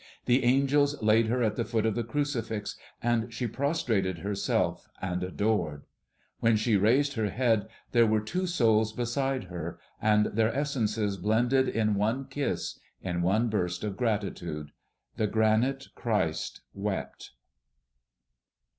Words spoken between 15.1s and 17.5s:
The granite Christ wept.